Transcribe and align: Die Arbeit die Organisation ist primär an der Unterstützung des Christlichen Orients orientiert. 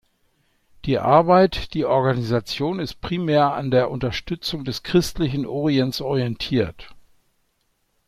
Die 0.85 0.97
Arbeit 0.97 1.75
die 1.75 1.85
Organisation 1.85 2.79
ist 2.79 3.01
primär 3.01 3.53
an 3.53 3.69
der 3.69 3.91
Unterstützung 3.91 4.63
des 4.65 4.81
Christlichen 4.81 5.45
Orients 5.45 6.01
orientiert. 6.01 6.89